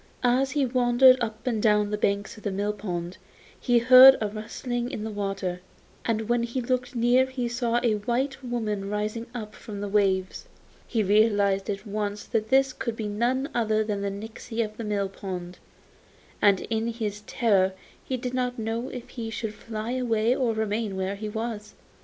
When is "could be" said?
12.73-13.07